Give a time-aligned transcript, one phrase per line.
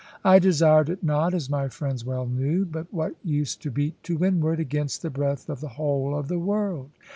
[0.23, 4.17] I desired it not, as my friends well knew; but what use to beat to
[4.17, 6.89] windward, against the breath of the whole of the world?